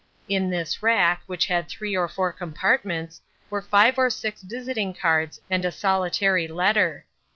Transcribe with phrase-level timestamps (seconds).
[0.27, 5.39] In this rack, which had three or four compartments, were five or six visiting cards
[5.47, 7.05] and a solitary letter.